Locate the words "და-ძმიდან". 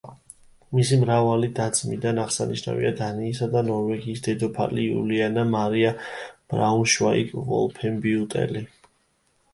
1.59-2.21